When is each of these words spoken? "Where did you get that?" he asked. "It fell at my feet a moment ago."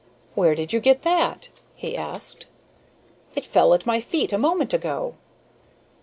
"Where 0.33 0.55
did 0.55 0.73
you 0.73 0.79
get 0.79 1.03
that?" 1.03 1.49
he 1.75 1.95
asked. 1.95 2.47
"It 3.35 3.45
fell 3.45 3.75
at 3.75 3.85
my 3.85 3.99
feet 3.99 4.33
a 4.33 4.39
moment 4.39 4.73
ago." 4.73 5.13